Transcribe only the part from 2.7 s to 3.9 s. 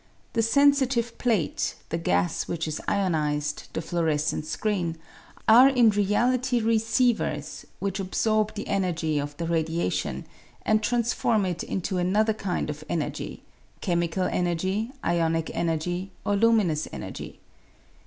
ionised, the